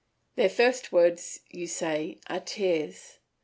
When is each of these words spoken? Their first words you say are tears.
Their 0.35 0.49
first 0.49 0.91
words 0.91 1.41
you 1.51 1.67
say 1.67 2.17
are 2.25 2.39
tears. 2.39 3.19